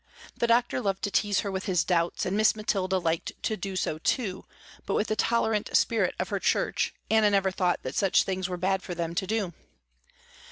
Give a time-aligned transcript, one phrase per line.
[0.35, 3.75] The doctor loved to tease her with his doubts and Miss Mathilda liked to do
[3.75, 4.45] so too,
[4.87, 8.57] but with the tolerant spirit of her church, Anna never thought that such things were
[8.57, 9.53] bad for them to do.